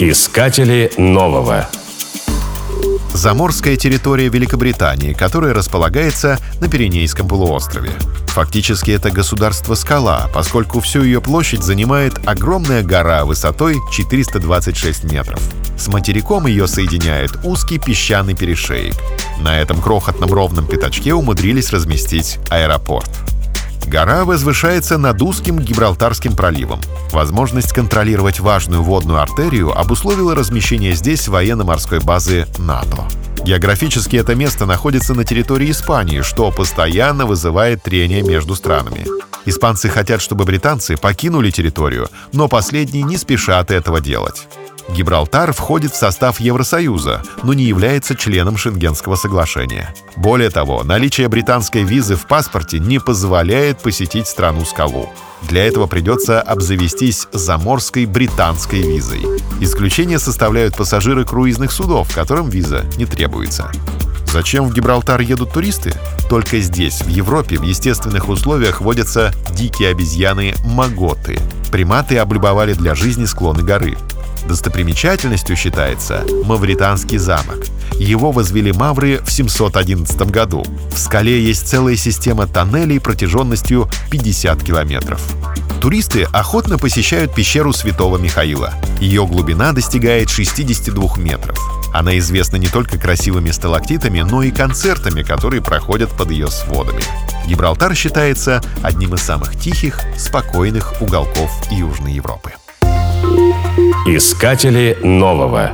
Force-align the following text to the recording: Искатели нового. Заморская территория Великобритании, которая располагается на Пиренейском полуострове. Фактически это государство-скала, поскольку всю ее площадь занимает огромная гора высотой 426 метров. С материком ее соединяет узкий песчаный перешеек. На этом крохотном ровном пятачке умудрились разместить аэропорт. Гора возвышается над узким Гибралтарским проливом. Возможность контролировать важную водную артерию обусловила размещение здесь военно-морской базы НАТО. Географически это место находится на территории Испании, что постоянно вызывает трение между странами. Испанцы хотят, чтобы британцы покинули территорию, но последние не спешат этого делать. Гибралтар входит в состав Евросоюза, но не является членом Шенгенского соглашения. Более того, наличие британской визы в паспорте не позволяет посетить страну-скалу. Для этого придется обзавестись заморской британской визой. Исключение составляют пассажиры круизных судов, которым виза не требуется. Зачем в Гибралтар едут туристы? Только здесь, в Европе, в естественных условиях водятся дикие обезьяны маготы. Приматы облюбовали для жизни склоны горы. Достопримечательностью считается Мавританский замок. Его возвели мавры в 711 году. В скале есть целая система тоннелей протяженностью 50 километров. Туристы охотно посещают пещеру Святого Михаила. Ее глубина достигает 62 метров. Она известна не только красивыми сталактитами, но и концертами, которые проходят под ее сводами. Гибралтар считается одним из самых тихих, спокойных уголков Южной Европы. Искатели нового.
Искатели 0.00 0.92
нового. 0.96 1.68
Заморская 3.12 3.74
территория 3.74 4.28
Великобритании, 4.28 5.12
которая 5.12 5.52
располагается 5.52 6.38
на 6.60 6.68
Пиренейском 6.68 7.26
полуострове. 7.26 7.90
Фактически 8.28 8.92
это 8.92 9.10
государство-скала, 9.10 10.30
поскольку 10.32 10.78
всю 10.78 11.02
ее 11.02 11.20
площадь 11.20 11.64
занимает 11.64 12.28
огромная 12.28 12.84
гора 12.84 13.24
высотой 13.24 13.78
426 13.90 15.10
метров. 15.10 15.40
С 15.76 15.88
материком 15.88 16.46
ее 16.46 16.68
соединяет 16.68 17.32
узкий 17.42 17.80
песчаный 17.80 18.36
перешеек. 18.36 18.94
На 19.40 19.58
этом 19.60 19.82
крохотном 19.82 20.32
ровном 20.32 20.68
пятачке 20.68 21.12
умудрились 21.12 21.72
разместить 21.72 22.38
аэропорт. 22.50 23.10
Гора 23.88 24.26
возвышается 24.26 24.98
над 24.98 25.22
узким 25.22 25.58
Гибралтарским 25.58 26.36
проливом. 26.36 26.78
Возможность 27.10 27.72
контролировать 27.72 28.38
важную 28.38 28.82
водную 28.82 29.22
артерию 29.22 29.72
обусловила 29.72 30.34
размещение 30.34 30.92
здесь 30.92 31.26
военно-морской 31.26 32.00
базы 32.00 32.46
НАТО. 32.58 33.08
Географически 33.42 34.16
это 34.16 34.34
место 34.34 34.66
находится 34.66 35.14
на 35.14 35.24
территории 35.24 35.70
Испании, 35.70 36.20
что 36.20 36.50
постоянно 36.50 37.24
вызывает 37.24 37.82
трение 37.82 38.20
между 38.20 38.54
странами. 38.54 39.06
Испанцы 39.46 39.88
хотят, 39.88 40.20
чтобы 40.20 40.44
британцы 40.44 40.98
покинули 40.98 41.50
территорию, 41.50 42.08
но 42.34 42.46
последние 42.46 43.04
не 43.04 43.16
спешат 43.16 43.70
этого 43.70 44.02
делать. 44.02 44.48
Гибралтар 44.88 45.52
входит 45.52 45.92
в 45.92 45.96
состав 45.96 46.40
Евросоюза, 46.40 47.22
но 47.42 47.52
не 47.52 47.64
является 47.64 48.16
членом 48.16 48.56
Шенгенского 48.56 49.16
соглашения. 49.16 49.94
Более 50.16 50.50
того, 50.50 50.82
наличие 50.82 51.28
британской 51.28 51.82
визы 51.82 52.16
в 52.16 52.26
паспорте 52.26 52.78
не 52.78 52.98
позволяет 52.98 53.80
посетить 53.80 54.26
страну-скалу. 54.26 55.10
Для 55.42 55.64
этого 55.64 55.86
придется 55.86 56.40
обзавестись 56.40 57.28
заморской 57.32 58.06
британской 58.06 58.80
визой. 58.80 59.24
Исключение 59.60 60.18
составляют 60.18 60.76
пассажиры 60.76 61.24
круизных 61.24 61.70
судов, 61.70 62.12
которым 62.14 62.48
виза 62.48 62.84
не 62.96 63.06
требуется. 63.06 63.70
Зачем 64.26 64.68
в 64.68 64.74
Гибралтар 64.74 65.20
едут 65.20 65.52
туристы? 65.52 65.94
Только 66.28 66.60
здесь, 66.60 67.00
в 67.00 67.08
Европе, 67.08 67.56
в 67.56 67.62
естественных 67.62 68.28
условиях 68.28 68.80
водятся 68.80 69.32
дикие 69.52 69.90
обезьяны 69.90 70.54
маготы. 70.64 71.38
Приматы 71.72 72.18
облюбовали 72.18 72.74
для 72.74 72.94
жизни 72.94 73.24
склоны 73.24 73.62
горы. 73.62 73.96
Достопримечательностью 74.48 75.56
считается 75.56 76.24
Мавританский 76.46 77.18
замок. 77.18 77.66
Его 77.98 78.32
возвели 78.32 78.72
мавры 78.72 79.20
в 79.22 79.30
711 79.30 80.22
году. 80.30 80.64
В 80.90 80.98
скале 80.98 81.38
есть 81.44 81.68
целая 81.68 81.96
система 81.96 82.46
тоннелей 82.46 82.98
протяженностью 82.98 83.90
50 84.10 84.62
километров. 84.62 85.20
Туристы 85.82 86.24
охотно 86.32 86.78
посещают 86.78 87.34
пещеру 87.34 87.74
Святого 87.74 88.16
Михаила. 88.16 88.72
Ее 89.00 89.26
глубина 89.26 89.72
достигает 89.72 90.30
62 90.30 91.18
метров. 91.18 91.58
Она 91.92 92.16
известна 92.18 92.56
не 92.56 92.68
только 92.68 92.98
красивыми 92.98 93.50
сталактитами, 93.50 94.22
но 94.22 94.42
и 94.42 94.50
концертами, 94.50 95.22
которые 95.22 95.60
проходят 95.60 96.10
под 96.10 96.30
ее 96.30 96.48
сводами. 96.48 97.02
Гибралтар 97.46 97.94
считается 97.94 98.62
одним 98.82 99.14
из 99.14 99.20
самых 99.20 99.58
тихих, 99.60 100.00
спокойных 100.16 101.02
уголков 101.02 101.50
Южной 101.70 102.14
Европы. 102.14 102.52
Искатели 104.16 104.96
нового. 105.02 105.72